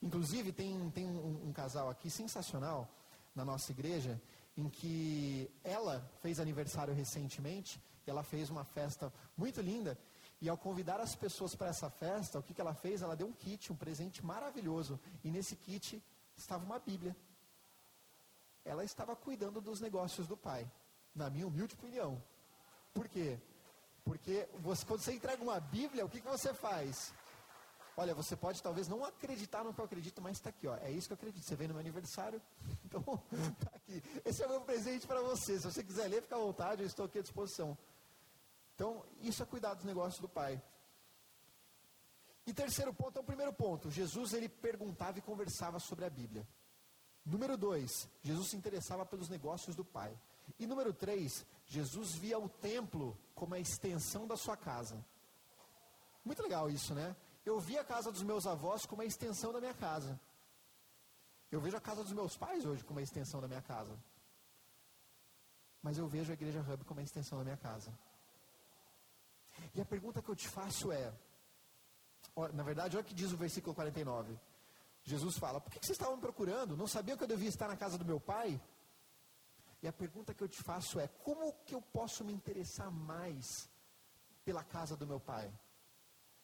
Inclusive, 0.00 0.52
tem, 0.52 0.90
tem 0.90 1.04
um, 1.04 1.48
um 1.48 1.52
casal 1.52 1.90
aqui 1.90 2.08
sensacional 2.08 2.88
na 3.34 3.44
nossa 3.44 3.70
igreja, 3.70 4.18
em 4.56 4.70
que 4.70 5.50
ela 5.62 6.00
fez 6.22 6.40
aniversário 6.40 6.94
recentemente, 6.94 7.78
ela 8.06 8.22
fez 8.22 8.48
uma 8.48 8.64
festa 8.64 9.12
muito 9.36 9.60
linda, 9.60 9.98
e 10.40 10.48
ao 10.48 10.56
convidar 10.56 10.98
as 10.98 11.14
pessoas 11.14 11.54
para 11.54 11.68
essa 11.68 11.90
festa, 11.90 12.38
o 12.38 12.42
que, 12.42 12.54
que 12.54 12.60
ela 12.60 12.72
fez? 12.72 13.02
Ela 13.02 13.14
deu 13.14 13.26
um 13.26 13.32
kit, 13.32 13.70
um 13.70 13.76
presente 13.76 14.24
maravilhoso. 14.24 14.98
E 15.22 15.30
nesse 15.30 15.56
kit 15.56 16.02
estava 16.36 16.64
uma 16.64 16.78
Bíblia. 16.78 17.14
Ela 18.64 18.82
estava 18.82 19.14
cuidando 19.14 19.60
dos 19.60 19.78
negócios 19.78 20.26
do 20.26 20.38
pai, 20.38 20.70
na 21.14 21.28
minha 21.28 21.46
humilde 21.46 21.74
opinião. 21.74 22.22
Por 22.94 23.08
quê? 23.08 23.38
Porque 24.08 24.48
você, 24.60 24.86
quando 24.86 25.02
você 25.02 25.12
entrega 25.12 25.42
uma 25.42 25.60
Bíblia, 25.60 26.02
o 26.02 26.08
que, 26.08 26.22
que 26.22 26.26
você 26.26 26.54
faz? 26.54 27.12
Olha, 27.94 28.14
você 28.14 28.34
pode 28.34 28.62
talvez 28.62 28.88
não 28.88 29.04
acreditar 29.04 29.62
no 29.62 29.74
que 29.74 29.80
eu 29.82 29.84
acredito, 29.84 30.22
mas 30.22 30.38
está 30.38 30.48
aqui, 30.48 30.66
ó. 30.66 30.74
É 30.76 30.90
isso 30.90 31.08
que 31.08 31.12
eu 31.12 31.16
acredito. 31.16 31.44
Você 31.44 31.54
vem 31.54 31.68
no 31.68 31.74
meu 31.74 31.80
aniversário, 31.82 32.40
então 32.86 33.02
está 33.52 33.68
aqui. 33.76 34.02
Esse 34.24 34.42
é 34.42 34.46
o 34.46 34.48
meu 34.48 34.62
presente 34.62 35.06
para 35.06 35.20
você. 35.20 35.60
Se 35.60 35.70
você 35.70 35.84
quiser 35.84 36.08
ler, 36.08 36.22
fica 36.22 36.36
à 36.36 36.38
vontade, 36.38 36.80
eu 36.80 36.86
estou 36.86 37.04
aqui 37.04 37.18
à 37.18 37.22
disposição. 37.22 37.76
Então, 38.74 39.04
isso 39.20 39.42
é 39.42 39.46
cuidar 39.46 39.74
dos 39.74 39.84
negócios 39.84 40.22
do 40.22 40.28
Pai. 40.28 40.62
E 42.46 42.54
terceiro 42.54 42.94
ponto 42.94 43.18
é 43.18 43.20
o 43.20 43.24
primeiro 43.24 43.52
ponto. 43.52 43.90
Jesus 43.90 44.32
ele 44.32 44.48
perguntava 44.48 45.18
e 45.18 45.20
conversava 45.20 45.78
sobre 45.78 46.06
a 46.06 46.08
Bíblia. 46.08 46.48
Número 47.26 47.58
dois, 47.58 48.08
Jesus 48.22 48.48
se 48.48 48.56
interessava 48.56 49.04
pelos 49.04 49.28
negócios 49.28 49.76
do 49.76 49.84
Pai. 49.84 50.18
E 50.58 50.66
número 50.66 50.94
três, 50.94 51.44
Jesus 51.68 52.14
via 52.14 52.38
o 52.38 52.48
templo 52.48 53.16
como 53.34 53.54
a 53.54 53.60
extensão 53.60 54.26
da 54.26 54.36
sua 54.36 54.56
casa. 54.56 55.04
Muito 56.24 56.42
legal 56.42 56.70
isso, 56.70 56.94
né? 56.94 57.14
Eu 57.44 57.60
vi 57.60 57.78
a 57.78 57.84
casa 57.84 58.10
dos 58.10 58.22
meus 58.22 58.46
avós 58.46 58.86
como 58.86 59.02
a 59.02 59.04
extensão 59.04 59.52
da 59.52 59.60
minha 59.60 59.74
casa. 59.74 60.18
Eu 61.52 61.60
vejo 61.60 61.76
a 61.76 61.80
casa 61.80 62.02
dos 62.02 62.12
meus 62.12 62.36
pais 62.36 62.64
hoje 62.64 62.82
como 62.84 62.98
a 62.98 63.02
extensão 63.02 63.40
da 63.40 63.46
minha 63.46 63.62
casa. 63.62 63.96
Mas 65.82 65.98
eu 65.98 66.08
vejo 66.08 66.30
a 66.30 66.34
Igreja 66.34 66.60
Hub 66.60 66.84
como 66.84 67.00
a 67.00 67.02
extensão 67.02 67.38
da 67.38 67.44
minha 67.44 67.56
casa. 67.56 67.92
E 69.74 69.80
a 69.80 69.84
pergunta 69.84 70.22
que 70.22 70.28
eu 70.28 70.36
te 70.36 70.48
faço 70.48 70.90
é: 70.90 71.12
na 72.54 72.62
verdade, 72.62 72.96
olha 72.96 73.02
o 73.02 73.06
que 73.06 73.14
diz 73.14 73.30
o 73.32 73.36
versículo 73.36 73.74
49. 73.74 74.38
Jesus 75.04 75.36
fala: 75.36 75.60
Por 75.60 75.70
que 75.70 75.78
vocês 75.84 75.96
estavam 75.96 76.16
me 76.16 76.22
procurando? 76.22 76.76
Não 76.76 76.86
sabiam 76.86 77.16
que 77.16 77.24
eu 77.24 77.28
devia 77.28 77.48
estar 77.48 77.68
na 77.68 77.76
casa 77.76 77.98
do 77.98 78.04
meu 78.04 78.18
pai? 78.18 78.60
E 79.82 79.86
a 79.88 79.92
pergunta 79.92 80.34
que 80.34 80.42
eu 80.42 80.48
te 80.48 80.62
faço 80.62 80.98
é: 80.98 81.08
Como 81.08 81.52
que 81.64 81.74
eu 81.74 81.80
posso 81.80 82.24
me 82.24 82.32
interessar 82.32 82.90
mais 82.90 83.68
pela 84.44 84.64
casa 84.64 84.96
do 84.96 85.06
meu 85.06 85.20
pai? 85.20 85.52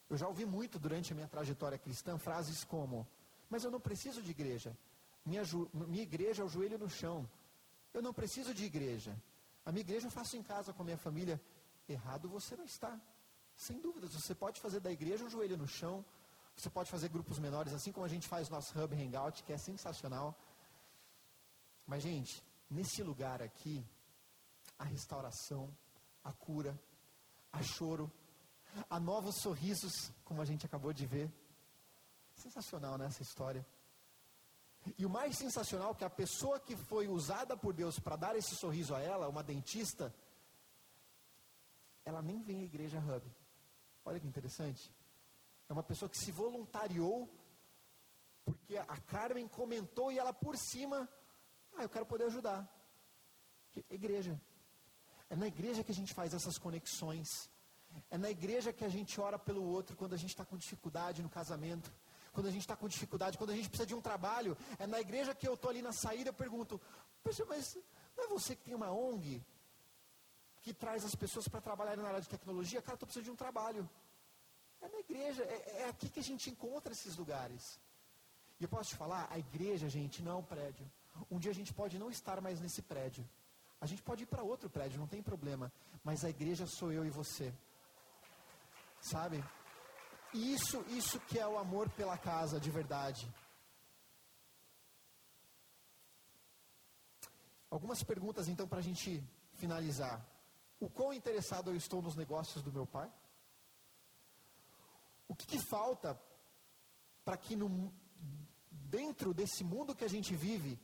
Eu 0.09 0.17
já 0.17 0.29
ouvi 0.29 0.45
muito 0.45 0.79
durante 0.79 1.13
a 1.13 1.15
minha 1.15 1.29
trajetória 1.29 1.79
cristã 1.79 2.17
frases 2.19 2.65
como: 2.65 3.07
Mas 3.49 3.65
eu 3.65 3.71
não 3.71 3.81
preciso 3.81 4.23
de 4.23 4.31
igreja. 4.31 4.77
Minha, 5.25 5.43
minha 5.73 6.03
igreja 6.03 6.43
é 6.43 6.45
o 6.45 6.49
joelho 6.49 6.79
no 6.79 6.89
chão. 6.89 7.29
Eu 7.93 8.03
não 8.03 8.13
preciso 8.13 8.53
de 8.53 8.65
igreja. 8.65 9.17
A 9.65 9.73
minha 9.73 9.81
igreja 9.81 10.07
eu 10.07 10.11
faço 10.11 10.37
em 10.37 10.43
casa 10.43 10.73
com 10.73 10.83
a 10.83 10.85
minha 10.85 10.99
família. 10.99 11.41
Errado 11.89 12.29
você 12.29 12.57
não 12.57 12.65
está. 12.65 13.01
Sem 13.57 13.81
dúvidas, 13.81 14.13
você 14.13 14.35
pode 14.35 14.61
fazer 14.61 14.81
da 14.81 14.91
igreja 14.91 15.25
um 15.25 15.31
joelho 15.31 15.57
no 15.57 15.67
chão. 15.67 16.05
Você 16.57 16.71
pode 16.71 16.91
fazer 16.91 17.09
grupos 17.09 17.39
menores, 17.39 17.73
assim 17.73 17.91
como 17.91 18.07
a 18.07 18.09
gente 18.09 18.29
faz 18.29 18.49
nosso 18.49 18.79
Hub 18.79 18.95
Hangout, 18.95 19.43
que 19.43 19.53
é 19.53 19.59
sensacional. 19.59 20.39
Mas, 21.87 22.03
gente, 22.03 22.43
nesse 22.71 23.03
lugar 23.03 23.43
aqui, 23.43 23.85
a 24.79 24.85
restauração, 24.85 25.77
a 26.23 26.33
cura, 26.33 26.79
a 27.53 27.63
choro, 27.63 28.11
a 28.91 28.99
novos 28.99 29.37
sorrisos, 29.41 30.13
como 30.25 30.43
a 30.43 30.45
gente 30.45 30.67
acabou 30.67 30.93
de 30.93 31.07
ver. 31.07 31.33
Sensacional 32.35 32.99
nessa 32.99 33.21
né, 33.21 33.23
história. 33.23 33.67
E 34.99 35.07
o 35.07 35.11
mais 35.11 35.37
sensacional 35.37 35.93
é 35.93 35.95
que 35.95 36.05
a 36.05 36.11
pessoa 36.11 36.61
que 36.61 36.77
foi 36.77 37.09
usada 37.09 37.57
por 37.57 37.73
Deus 37.73 37.99
para 37.99 38.17
dar 38.17 38.37
esse 38.37 38.55
sorriso 38.57 38.95
a 38.95 39.01
ela, 39.01 39.29
uma 39.29 39.43
dentista, 39.43 40.15
ela 42.05 42.21
nem 42.21 42.43
vem 42.43 42.61
à 42.61 42.65
igreja 42.65 42.99
Hub. 42.99 43.25
Olha 44.05 44.21
que 44.21 44.27
interessante. 44.27 44.93
É 45.69 45.73
uma 45.73 45.83
pessoa 45.83 46.09
que 46.09 46.19
se 46.19 46.31
voluntariou, 46.31 47.31
porque 48.45 48.77
a 48.77 49.01
Carmen 49.01 49.49
comentou 49.49 50.13
e 50.13 50.19
ela 50.19 50.35
por 50.35 50.57
cima, 50.59 51.09
ah, 51.77 51.83
eu 51.83 51.89
quero 51.89 52.07
poder 52.07 52.25
ajudar. 52.25 52.69
Igreja. 53.91 54.41
É 55.29 55.37
na 55.37 55.49
igreja 55.49 55.83
que 55.83 55.93
a 55.93 55.95
gente 55.95 56.15
faz 56.15 56.33
essas 56.35 56.59
conexões. 56.59 57.51
É 58.11 58.19
na 58.19 58.31
igreja 58.31 58.73
que 58.73 58.85
a 58.85 58.89
gente 58.89 59.21
ora 59.21 59.39
pelo 59.39 59.63
outro 59.65 59.97
quando 59.97 60.15
a 60.15 60.17
gente 60.17 60.31
está 60.31 60.45
com 60.45 60.57
dificuldade 60.57 61.23
no 61.23 61.29
casamento 61.29 61.93
quando 62.35 62.49
a 62.49 62.51
gente 62.51 62.63
está 62.63 62.77
com 62.77 62.89
dificuldade, 62.89 63.39
quando 63.39 63.51
a 63.51 63.55
gente 63.55 63.69
precisa 63.69 63.87
de 63.87 63.95
um 63.95 64.01
trabalho. 64.01 64.57
É 64.79 64.87
na 64.89 65.01
igreja 65.01 65.35
que 65.35 65.47
eu 65.47 65.55
estou 65.55 65.71
ali 65.71 65.81
na 65.81 65.93
saída, 65.93 66.31
eu 66.31 66.35
pergunto, 66.35 66.81
mas 67.25 67.79
não 68.17 68.25
é 68.25 68.27
você 68.27 68.57
que 68.57 68.65
tem 68.65 68.75
uma 68.75 68.91
ONG 68.91 69.41
que 70.61 70.75
traz 70.75 71.05
as 71.05 71.15
pessoas 71.15 71.47
para 71.47 71.61
trabalhar 71.61 71.97
na 71.97 72.09
área 72.09 72.21
de 72.21 72.29
tecnologia? 72.29 72.83
Cara, 72.83 72.97
estou 72.97 73.07
precisando 73.07 73.27
de 73.27 73.31
um 73.31 73.37
trabalho. 73.37 73.89
É 74.81 74.89
na 74.89 74.99
igreja, 74.99 75.45
é, 75.45 75.83
é 75.83 75.89
aqui 75.89 76.09
que 76.09 76.19
a 76.19 76.23
gente 76.25 76.51
encontra 76.51 76.93
esses 76.93 77.17
lugares. 77.17 77.81
E 78.59 78.65
eu 78.65 78.69
posso 78.69 78.91
te 78.91 78.97
falar, 78.97 79.29
a 79.31 79.39
igreja, 79.39 79.89
gente, 79.89 80.21
não 80.21 80.33
é 80.33 80.35
um 80.35 80.43
prédio. 80.43 80.91
Um 81.31 81.39
dia 81.39 81.51
a 81.51 81.55
gente 81.55 81.73
pode 81.73 81.99
não 81.99 82.11
estar 82.11 82.41
mais 82.41 82.61
nesse 82.61 82.83
prédio. 82.83 83.29
A 83.81 83.87
gente 83.87 84.03
pode 84.03 84.23
ir 84.25 84.27
para 84.27 84.43
outro 84.43 84.71
prédio, 84.71 84.99
não 84.99 85.07
tem 85.07 85.23
problema. 85.23 85.73
Mas 86.03 86.25
a 86.25 86.31
igreja 86.31 86.67
sou 86.67 86.93
eu 86.93 87.05
e 87.05 87.11
você. 87.11 87.53
Sabe? 89.01 89.45
Isso, 90.33 90.85
isso 90.89 91.21
que 91.21 91.39
é 91.39 91.47
o 91.47 91.59
amor 91.59 91.89
pela 91.91 92.17
casa 92.19 92.59
de 92.59 92.71
verdade. 92.71 93.33
Algumas 97.71 98.03
perguntas 98.03 98.49
então 98.49 98.67
para 98.67 98.79
a 98.79 98.83
gente 98.83 99.23
finalizar. 99.55 100.25
O 100.81 100.89
quão 100.89 101.13
interessado 101.13 101.71
eu 101.71 101.77
estou 101.77 102.01
nos 102.03 102.17
negócios 102.17 102.63
do 102.63 102.73
meu 102.73 102.87
pai? 102.87 103.11
O 105.29 105.35
que, 105.35 105.47
que 105.47 105.59
falta 105.59 106.21
para 107.25 107.37
que 107.37 107.57
no, 107.57 107.93
dentro 108.71 109.33
desse 109.33 109.65
mundo 109.65 109.95
que 109.95 110.05
a 110.05 110.09
gente 110.09 110.35
vive, 110.35 110.79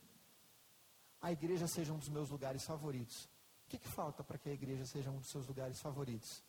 a 1.21 1.31
igreja 1.31 1.67
seja 1.67 1.93
um 1.93 1.97
dos 1.97 2.09
meus 2.09 2.29
lugares 2.29 2.63
favoritos? 2.63 3.25
O 3.65 3.69
que, 3.69 3.77
que 3.77 3.87
falta 3.87 4.23
para 4.23 4.37
que 4.37 4.49
a 4.49 4.53
igreja 4.53 4.85
seja 4.85 5.11
um 5.11 5.19
dos 5.19 5.29
seus 5.29 5.47
lugares 5.47 5.79
favoritos? 5.79 6.43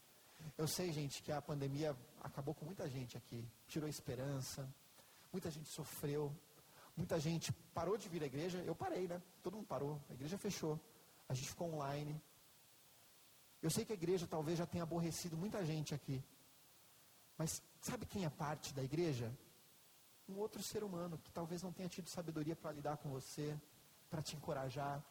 Eu 0.56 0.66
sei, 0.66 0.90
gente, 0.92 1.22
que 1.22 1.30
a 1.30 1.40
pandemia 1.40 1.96
acabou 2.20 2.54
com 2.54 2.64
muita 2.64 2.88
gente 2.88 3.16
aqui, 3.16 3.46
tirou 3.68 3.86
a 3.86 3.90
esperança, 3.90 4.68
muita 5.32 5.50
gente 5.50 5.68
sofreu, 5.68 6.34
muita 6.96 7.20
gente 7.20 7.52
parou 7.74 7.96
de 7.96 8.08
vir 8.08 8.22
à 8.22 8.26
igreja. 8.26 8.58
Eu 8.58 8.74
parei, 8.74 9.06
né? 9.06 9.22
Todo 9.42 9.56
mundo 9.56 9.66
parou, 9.66 10.00
a 10.10 10.14
igreja 10.14 10.36
fechou, 10.38 10.80
a 11.28 11.34
gente 11.34 11.48
ficou 11.48 11.72
online. 11.72 12.20
Eu 13.62 13.70
sei 13.70 13.84
que 13.84 13.92
a 13.92 13.94
igreja 13.94 14.26
talvez 14.26 14.58
já 14.58 14.66
tenha 14.66 14.82
aborrecido 14.82 15.36
muita 15.36 15.64
gente 15.64 15.94
aqui, 15.94 16.22
mas 17.38 17.62
sabe 17.80 18.06
quem 18.06 18.24
é 18.24 18.30
parte 18.30 18.74
da 18.74 18.82
igreja? 18.82 19.32
Um 20.28 20.38
outro 20.38 20.62
ser 20.62 20.82
humano 20.82 21.18
que 21.18 21.30
talvez 21.30 21.62
não 21.62 21.72
tenha 21.72 21.88
tido 21.88 22.08
sabedoria 22.08 22.56
para 22.56 22.72
lidar 22.72 22.96
com 22.96 23.10
você, 23.10 23.56
para 24.12 24.20
te 24.20 24.36
encorajar. 24.36 25.02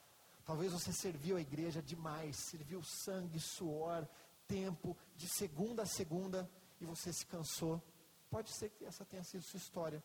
Talvez 0.46 0.72
você 0.72 0.93
serviu 0.93 1.36
a 1.36 1.41
igreja 1.41 1.81
demais, 1.81 2.36
serviu 2.36 2.84
sangue, 2.84 3.39
suor, 3.39 4.08
tempo, 4.48 4.96
de 5.15 5.27
segunda 5.27 5.81
a 5.81 5.88
segunda, 5.88 6.48
e 6.79 6.86
você 6.86 7.12
se 7.12 7.25
cansou. 7.25 7.81
Pode 8.29 8.51
ser 8.51 8.70
que 8.70 8.86
essa 8.86 9.03
tenha 9.03 9.24
sido 9.24 9.41
sua 9.41 9.58
história. 9.58 10.03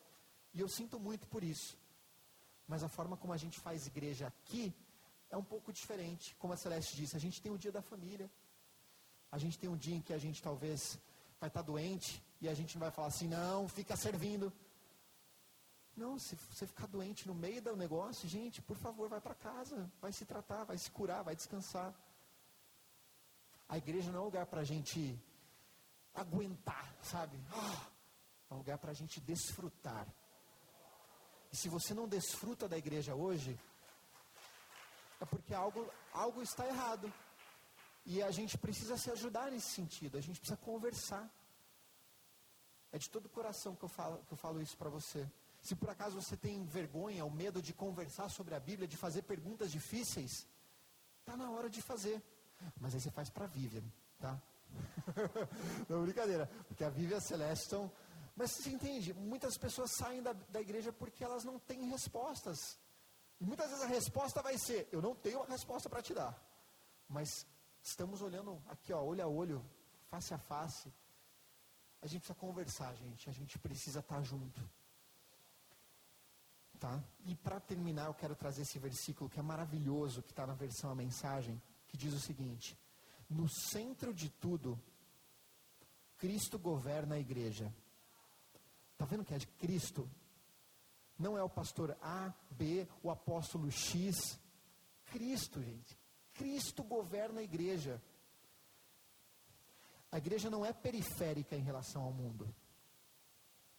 E 0.51 0.59
eu 0.59 0.67
sinto 0.67 0.99
muito 0.99 1.27
por 1.27 1.43
isso. 1.43 1.77
Mas 2.67 2.81
a 2.81 2.89
forma 2.89 3.15
como 3.15 3.33
a 3.33 3.37
gente 3.37 3.59
faz 3.59 3.85
igreja 3.85 4.25
aqui 4.25 4.73
é 5.29 5.37
um 5.37 5.43
pouco 5.43 5.71
diferente. 5.71 6.35
Como 6.39 6.53
a 6.53 6.57
Celeste 6.57 6.95
disse, 6.95 7.15
a 7.15 7.19
gente 7.19 7.39
tem 7.39 7.51
o 7.51 7.57
dia 7.57 7.71
da 7.71 7.83
família. 7.83 8.27
A 9.31 9.37
gente 9.37 9.59
tem 9.59 9.69
um 9.69 9.77
dia 9.77 9.95
em 9.95 10.01
que 10.01 10.13
a 10.13 10.17
gente 10.17 10.41
talvez 10.41 10.97
vai 11.39 11.49
estar 11.49 11.61
doente 11.61 12.23
e 12.41 12.49
a 12.49 12.53
gente 12.55 12.79
vai 12.79 12.89
falar 12.89 13.09
assim, 13.09 13.27
não, 13.27 13.67
fica 13.67 13.95
servindo. 13.95 14.51
Não, 15.97 16.19
se 16.19 16.35
você 16.35 16.67
ficar 16.67 16.85
doente 16.85 17.27
no 17.27 17.33
meio 17.33 17.59
do 17.59 17.75
negócio, 17.75 18.29
gente, 18.29 18.61
por 18.61 18.77
favor, 18.77 19.09
vai 19.09 19.19
para 19.19 19.33
casa, 19.33 19.91
vai 19.99 20.13
se 20.13 20.25
tratar, 20.25 20.63
vai 20.63 20.77
se 20.77 20.91
curar, 20.91 21.23
vai 21.23 21.35
descansar. 21.35 21.91
A 23.67 23.79
igreja 23.79 24.11
não 24.11 24.19
é 24.19 24.21
um 24.21 24.25
lugar 24.25 24.45
para 24.45 24.61
a 24.61 24.63
gente 24.63 25.19
aguentar, 26.13 26.95
sabe? 27.01 27.43
Ah, 27.51 27.89
é 28.47 28.53
um 28.53 28.57
lugar 28.57 28.77
para 28.77 28.91
a 28.91 28.93
gente 28.93 29.19
desfrutar. 29.19 30.07
E 31.51 31.57
se 31.57 31.67
você 31.67 31.95
não 31.95 32.07
desfruta 32.07 32.69
da 32.69 32.77
igreja 32.77 33.15
hoje, 33.15 33.59
é 35.19 35.25
porque 35.25 35.51
algo, 35.51 35.89
algo 36.13 36.43
está 36.43 36.67
errado. 36.67 37.11
E 38.05 38.21
a 38.21 38.29
gente 38.29 38.55
precisa 38.55 38.97
se 38.97 39.09
ajudar 39.09 39.49
nesse 39.49 39.71
sentido, 39.71 40.15
a 40.15 40.21
gente 40.21 40.39
precisa 40.39 40.57
conversar. 40.57 41.27
É 42.91 42.99
de 42.99 43.09
todo 43.09 43.25
o 43.25 43.29
coração 43.29 43.75
que 43.75 43.83
eu 43.83 43.89
falo, 43.89 44.23
que 44.25 44.33
eu 44.33 44.37
falo 44.37 44.61
isso 44.61 44.77
para 44.77 44.89
você. 44.89 45.27
Se 45.67 45.75
por 45.75 45.89
acaso 45.89 46.15
você 46.21 46.37
tem 46.37 46.63
vergonha 46.63 47.25
ou 47.25 47.29
medo 47.29 47.61
de 47.61 47.73
conversar 47.73 48.29
sobre 48.29 48.55
a 48.55 48.59
Bíblia, 48.59 48.87
de 48.87 48.95
fazer 48.95 49.23
perguntas 49.23 49.69
difíceis, 49.69 50.47
está 51.19 51.35
na 51.35 51.51
hora 51.51 51.69
de 51.69 51.81
fazer. 51.81 52.23
Mas 52.79 52.95
aí 52.95 53.01
você 53.01 53.11
faz 53.11 53.29
para 53.29 53.43
a 53.43 53.47
Vivian, 53.49 53.83
tá? 54.17 54.41
Não, 55.89 56.03
brincadeira. 56.03 56.47
Porque 56.69 56.85
a 56.85 56.89
Vivian 56.89 57.17
estão... 57.51 57.91
Mas 58.33 58.51
você 58.51 58.69
entende, 58.69 59.13
muitas 59.13 59.57
pessoas 59.57 59.91
saem 59.91 60.23
da, 60.23 60.31
da 60.31 60.61
igreja 60.61 60.93
porque 60.93 61.21
elas 61.21 61.43
não 61.43 61.59
têm 61.59 61.89
respostas. 61.89 62.79
E 63.37 63.43
muitas 63.43 63.69
vezes 63.69 63.83
a 63.83 63.87
resposta 63.87 64.41
vai 64.41 64.57
ser, 64.57 64.87
eu 64.89 65.01
não 65.01 65.15
tenho 65.15 65.39
uma 65.39 65.47
resposta 65.47 65.89
para 65.89 66.01
te 66.01 66.13
dar. 66.13 66.33
Mas 67.09 67.45
estamos 67.83 68.21
olhando 68.21 68.63
aqui, 68.67 68.93
ó, 68.93 69.03
olho 69.03 69.21
a 69.21 69.27
olho, 69.27 69.69
face 70.09 70.33
a 70.33 70.37
face. 70.37 70.93
A 72.01 72.07
gente 72.07 72.21
precisa 72.21 72.39
conversar, 72.39 72.95
gente. 72.95 73.29
A 73.29 73.33
gente 73.33 73.59
precisa 73.59 73.99
estar 73.99 74.21
junto. 74.21 74.76
Tá? 76.79 77.03
E 77.25 77.35
para 77.35 77.59
terminar, 77.59 78.05
eu 78.05 78.13
quero 78.13 78.35
trazer 78.35 78.61
esse 78.61 78.77
versículo 78.77 79.29
que 79.29 79.39
é 79.39 79.43
maravilhoso, 79.43 80.21
que 80.21 80.31
está 80.31 80.45
na 80.45 80.53
versão 80.53 80.91
a 80.91 80.95
mensagem 80.95 81.59
que 81.87 81.97
diz 81.97 82.13
o 82.13 82.19
seguinte: 82.19 82.77
No 83.29 83.49
centro 83.49 84.13
de 84.13 84.29
tudo, 84.29 84.79
Cristo 86.17 86.59
governa 86.59 87.15
a 87.15 87.19
igreja. 87.19 87.73
Está 88.93 89.05
vendo 89.05 89.25
que 89.25 89.33
é 89.33 89.37
de 89.37 89.47
Cristo? 89.47 90.09
Não 91.17 91.37
é 91.37 91.43
o 91.43 91.49
pastor 91.49 91.97
A, 92.01 92.31
B, 92.51 92.87
o 93.01 93.09
apóstolo 93.09 93.71
X. 93.71 94.39
Cristo, 95.05 95.61
gente. 95.63 95.97
Cristo 96.33 96.83
governa 96.83 97.39
a 97.39 97.43
igreja. 97.43 98.01
A 100.11 100.17
igreja 100.17 100.49
não 100.49 100.65
é 100.65 100.71
periférica 100.71 101.55
em 101.55 101.61
relação 101.61 102.03
ao 102.03 102.11
mundo. 102.11 102.53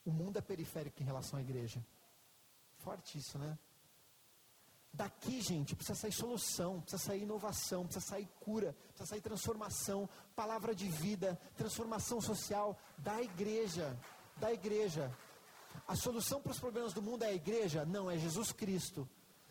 O 0.04 0.10
mundo 0.10 0.38
é 0.38 0.40
periférico 0.40 1.00
em 1.00 1.06
relação 1.06 1.38
à 1.38 1.42
igreja. 1.42 1.84
Forte 2.78 3.18
isso, 3.18 3.38
né? 3.38 3.58
Daqui, 4.92 5.40
gente, 5.40 5.76
precisa 5.76 5.98
sair 5.98 6.12
solução, 6.12 6.80
precisa 6.80 7.02
sair 7.04 7.22
inovação, 7.22 7.84
precisa 7.84 8.04
sair 8.04 8.28
cura, 8.40 8.74
precisa 8.88 9.06
sair 9.06 9.20
transformação, 9.20 10.08
palavra 10.34 10.74
de 10.74 10.88
vida, 10.88 11.38
transformação 11.56 12.20
social 12.20 12.76
da 12.96 13.22
igreja, 13.22 13.96
da 14.36 14.52
igreja. 14.52 15.14
A 15.86 15.94
solução 15.94 16.40
para 16.40 16.52
os 16.52 16.58
problemas 16.58 16.92
do 16.92 17.02
mundo 17.02 17.22
é 17.22 17.28
a 17.28 17.32
igreja? 17.32 17.84
Não, 17.84 18.10
é 18.10 18.18
Jesus 18.18 18.50
Cristo. 18.50 19.08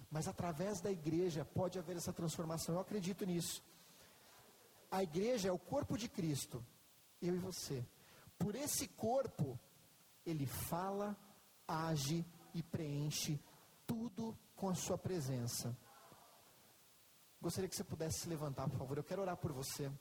Mas 0.10 0.28
através 0.28 0.82
da 0.82 0.92
igreja 0.92 1.46
pode 1.46 1.78
haver 1.78 1.98
essa 1.98 2.14
transformação. 2.14 2.76
Eu 2.76 2.82
acredito 2.82 3.26
nisso. 3.26 3.64
A 4.90 5.04
igreja 5.04 5.50
é 5.50 5.52
o 5.52 5.60
corpo 5.60 5.98
de 5.98 6.08
Cristo, 6.08 6.66
eu 7.22 7.36
e 7.36 7.40
você. 7.40 7.86
Por 8.38 8.56
esse 8.56 8.88
corpo, 8.88 9.60
ele 10.26 10.46
fala, 10.46 11.16
age 11.68 12.26
e 12.54 12.64
preenche 12.64 13.40
tudo 13.86 14.38
com 14.56 14.70
a 14.70 14.76
sua 14.76 14.98
presença. 14.98 15.76
Gostaria 17.42 17.70
que 17.70 17.76
você 17.76 17.84
pudesse 17.84 18.22
se 18.22 18.30
levantar, 18.30 18.68
por 18.70 18.78
favor. 18.78 18.98
Eu 18.98 19.04
quero 19.04 19.22
orar 19.22 19.38
por 19.38 19.52
você. 19.52 19.92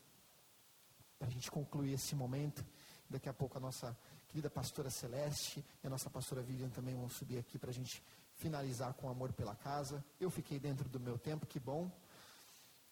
Para 1.18 1.28
a 1.28 1.30
gente 1.30 1.50
concluir 1.50 1.92
esse 1.92 2.14
momento. 2.14 2.64
Daqui 3.08 3.28
a 3.28 3.32
pouco 3.32 3.56
a 3.56 3.60
nossa 3.60 3.96
querida 4.28 4.50
pastora 4.50 4.90
Celeste 4.90 5.64
e 5.82 5.86
a 5.86 5.90
nossa 5.90 6.10
pastora 6.10 6.42
Vivian 6.42 6.68
também 6.70 6.94
vão 6.94 7.08
subir 7.08 7.38
aqui 7.38 7.58
para 7.58 7.70
a 7.70 7.72
gente 7.72 8.02
finalizar 8.34 8.92
com 8.94 9.08
amor 9.08 9.32
pela 9.32 9.54
casa. 9.54 10.04
Eu 10.20 10.30
fiquei 10.30 10.58
dentro 10.58 10.88
do 10.88 10.98
meu 10.98 11.18
tempo, 11.18 11.46
que 11.46 11.60
bom. 11.60 11.90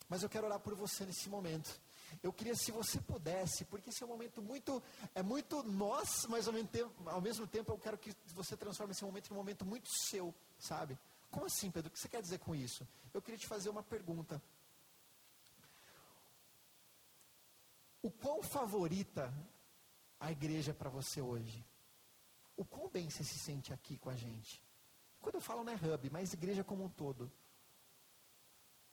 Mas 0.09 0.23
eu 0.23 0.29
quero 0.29 0.47
orar 0.47 0.61
por 0.61 0.75
você 0.75 1.05
nesse 1.05 1.29
momento. 1.29 1.81
Eu 2.23 2.33
queria, 2.33 2.55
se 2.55 2.71
você 2.73 3.01
pudesse, 3.01 3.65
porque 3.65 3.91
esse 3.91 4.03
é 4.03 4.07
um 4.07 4.09
momento 4.09 4.43
muito, 4.43 4.83
é 5.15 5.23
muito 5.23 5.63
nós, 5.63 6.27
mas 6.29 6.47
ao 6.47 6.53
mesmo 6.53 6.69
tempo, 6.69 7.09
ao 7.09 7.21
mesmo 7.21 7.47
tempo 7.47 7.73
eu 7.73 7.79
quero 7.79 7.99
que 7.99 8.15
você 8.35 8.57
transforme 8.57 8.93
esse 8.93 9.05
momento 9.05 9.31
em 9.31 9.33
um 9.35 9.37
momento 9.37 9.65
muito 9.65 9.89
seu, 10.09 10.35
sabe? 10.59 10.99
Como 11.31 11.47
assim, 11.47 11.71
Pedro? 11.71 11.89
O 11.89 11.93
que 11.93 11.99
você 11.99 12.09
quer 12.09 12.23
dizer 12.23 12.39
com 12.39 12.55
isso? 12.55 12.87
Eu 13.13 13.21
queria 13.21 13.39
te 13.39 13.47
fazer 13.47 13.69
uma 13.69 13.83
pergunta. 13.83 14.41
O 18.03 18.11
quão 18.11 18.43
favorita 18.43 19.33
a 20.21 20.31
igreja 20.31 20.73
para 20.73 20.91
você 20.91 21.21
hoje? 21.21 21.65
O 22.57 22.65
quão 22.65 22.89
bem 22.89 23.11
você 23.11 23.25
se 23.25 23.39
sente 23.39 23.73
aqui 23.73 23.99
com 23.99 24.11
a 24.11 24.15
gente? 24.15 24.63
Quando 25.21 25.37
eu 25.37 25.41
falo 25.41 25.65
não 25.65 25.73
é 25.73 25.77
hub, 25.77 26.11
mas 26.11 26.33
igreja 26.33 26.63
como 26.63 26.85
um 26.85 26.89
todo. 26.89 27.33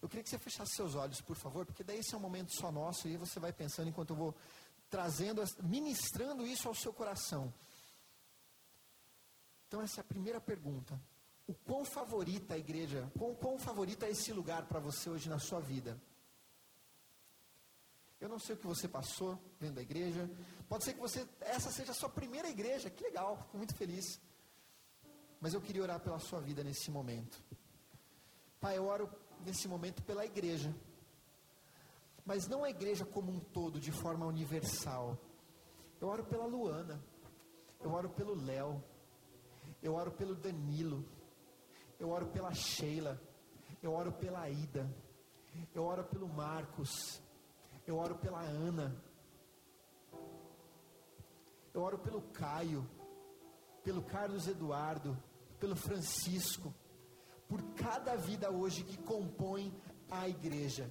Eu 0.01 0.09
queria 0.09 0.23
que 0.23 0.29
você 0.29 0.39
fechasse 0.39 0.75
seus 0.75 0.95
olhos, 0.95 1.21
por 1.21 1.35
favor, 1.35 1.65
porque 1.65 1.83
daí 1.83 1.99
esse 1.99 2.13
é 2.15 2.17
um 2.17 2.21
momento 2.21 2.51
só 2.55 2.71
nosso 2.71 3.07
e 3.07 3.17
você 3.17 3.39
vai 3.39 3.53
pensando 3.53 3.89
enquanto 3.89 4.11
eu 4.11 4.15
vou 4.15 4.35
trazendo, 4.89 5.43
ministrando 5.61 6.45
isso 6.45 6.67
ao 6.67 6.73
seu 6.73 6.91
coração. 6.91 7.53
Então 9.67 9.81
essa 9.81 9.99
é 9.99 10.01
a 10.01 10.05
primeira 10.05 10.41
pergunta. 10.41 10.99
O 11.47 11.53
quão 11.53 11.85
favorita 11.85 12.55
a 12.55 12.57
igreja, 12.57 13.11
quão, 13.17 13.35
quão 13.35 13.59
favorita 13.59 14.05
é 14.05 14.11
esse 14.11 14.33
lugar 14.33 14.65
para 14.65 14.79
você 14.79 15.09
hoje 15.09 15.29
na 15.29 15.39
sua 15.39 15.59
vida? 15.59 16.01
Eu 18.19 18.29
não 18.29 18.39
sei 18.39 18.55
o 18.55 18.57
que 18.57 18.67
você 18.67 18.87
passou 18.87 19.39
dentro 19.59 19.75
da 19.75 19.81
igreja. 19.81 20.29
Pode 20.69 20.83
ser 20.83 20.93
que 20.93 20.99
você 20.99 21.27
essa 21.39 21.71
seja 21.71 21.91
a 21.91 21.95
sua 21.95 22.09
primeira 22.09 22.49
igreja. 22.49 22.89
Que 22.89 23.03
legal, 23.03 23.37
fico 23.37 23.57
muito 23.57 23.75
feliz. 23.75 24.19
Mas 25.39 25.53
eu 25.53 25.61
queria 25.61 25.81
orar 25.81 25.99
pela 25.99 26.19
sua 26.19 26.39
vida 26.39 26.63
nesse 26.63 26.91
momento. 26.91 27.43
Pai, 28.59 28.77
eu 28.77 28.85
oro 28.85 29.09
nesse 29.45 29.67
momento 29.67 30.03
pela 30.03 30.25
igreja. 30.25 30.73
Mas 32.25 32.47
não 32.47 32.63
a 32.63 32.69
igreja 32.69 33.05
como 33.05 33.31
um 33.31 33.39
todo, 33.39 33.79
de 33.79 33.91
forma 33.91 34.25
universal. 34.25 35.17
Eu 35.99 36.07
oro 36.07 36.23
pela 36.25 36.45
Luana. 36.45 37.03
Eu 37.79 37.91
oro 37.91 38.09
pelo 38.09 38.35
Léo. 38.35 38.83
Eu 39.81 39.95
oro 39.95 40.11
pelo 40.11 40.35
Danilo. 40.35 41.05
Eu 41.99 42.09
oro 42.09 42.27
pela 42.27 42.53
Sheila. 42.53 43.19
Eu 43.81 43.93
oro 43.93 44.11
pela 44.11 44.49
Ida. 44.49 44.89
Eu 45.73 45.83
oro 45.83 46.03
pelo 46.03 46.27
Marcos. 46.27 47.21
Eu 47.85 47.97
oro 47.97 48.15
pela 48.15 48.39
Ana. 48.39 48.95
Eu 51.73 51.81
oro 51.81 51.97
pelo 51.97 52.21
Caio. 52.33 52.87
Pelo 53.83 54.03
Carlos 54.03 54.47
Eduardo. 54.47 55.17
Pelo 55.59 55.75
Francisco 55.75 56.73
por 57.51 57.61
cada 57.75 58.15
vida 58.15 58.49
hoje 58.49 58.81
que 58.81 58.95
compõe 58.95 59.73
a 60.09 60.25
igreja. 60.25 60.89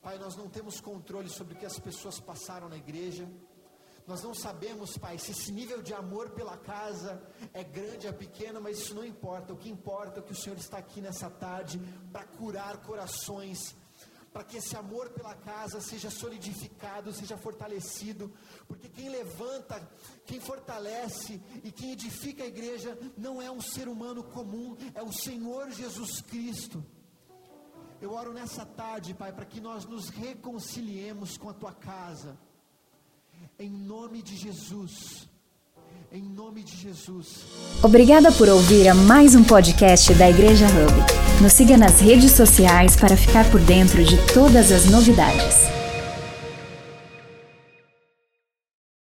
Pai, 0.00 0.16
nós 0.16 0.36
não 0.36 0.48
temos 0.48 0.80
controle 0.80 1.28
sobre 1.28 1.54
o 1.54 1.56
que 1.56 1.66
as 1.66 1.76
pessoas 1.76 2.20
passaram 2.20 2.68
na 2.68 2.76
igreja. 2.76 3.28
Nós 4.06 4.22
não 4.22 4.32
sabemos, 4.32 4.96
Pai, 4.96 5.18
se 5.18 5.32
esse 5.32 5.50
nível 5.50 5.82
de 5.82 5.92
amor 5.92 6.30
pela 6.30 6.56
casa 6.56 7.20
é 7.52 7.64
grande, 7.64 8.06
é 8.06 8.12
pequeno, 8.12 8.60
mas 8.60 8.78
isso 8.78 8.94
não 8.94 9.04
importa. 9.04 9.52
O 9.52 9.56
que 9.56 9.68
importa 9.68 10.20
é 10.20 10.22
que 10.22 10.30
o 10.30 10.36
Senhor 10.36 10.56
está 10.56 10.78
aqui 10.78 11.00
nessa 11.00 11.28
tarde 11.28 11.80
para 12.12 12.24
curar 12.24 12.76
corações, 12.82 13.74
para 14.32 14.44
que 14.44 14.58
esse 14.58 14.76
amor 14.76 15.10
pela 15.10 15.34
casa 15.34 15.80
seja 15.80 16.10
solidificado, 16.10 17.12
seja 17.12 17.36
fortalecido, 17.36 18.32
porque 18.68 18.88
quem 18.88 19.08
levanta, 19.08 19.80
quem 20.24 20.38
fortalece 20.40 21.40
e 21.64 21.72
quem 21.72 21.92
edifica 21.92 22.44
a 22.44 22.46
igreja 22.46 22.96
não 23.16 23.42
é 23.42 23.50
um 23.50 23.60
ser 23.60 23.88
humano 23.88 24.22
comum, 24.22 24.76
é 24.94 25.02
o 25.02 25.12
Senhor 25.12 25.70
Jesus 25.72 26.20
Cristo. 26.20 26.84
Eu 28.00 28.12
oro 28.12 28.32
nessa 28.32 28.64
tarde, 28.64 29.12
Pai, 29.12 29.32
para 29.32 29.44
que 29.44 29.60
nós 29.60 29.84
nos 29.84 30.08
reconciliemos 30.08 31.36
com 31.36 31.50
a 31.50 31.54
tua 31.54 31.72
casa, 31.72 32.38
em 33.58 33.70
nome 33.70 34.22
de 34.22 34.36
Jesus. 34.36 35.28
Em 36.12 36.22
nome 36.22 36.64
de 36.64 36.76
Jesus. 36.76 37.44
Obrigada 37.82 38.32
por 38.32 38.48
ouvir 38.48 38.88
a 38.88 38.94
mais 38.94 39.34
um 39.34 39.44
podcast 39.44 40.12
da 40.14 40.28
Igreja 40.28 40.66
Hub. 40.66 41.19
Nos 41.40 41.54
siga 41.54 41.78
nas 41.78 41.98
redes 42.00 42.32
sociais 42.32 42.96
para 42.96 43.16
ficar 43.16 43.50
por 43.50 43.62
dentro 43.62 44.04
de 44.04 44.18
todas 44.34 44.70
as 44.70 44.84
novidades. 44.84 45.56